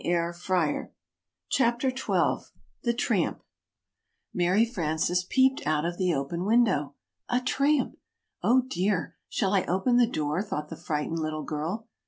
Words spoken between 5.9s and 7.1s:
the open window.